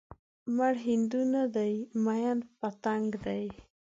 [0.55, 3.45] مړ هندو نه دی ميئن پتنګ دی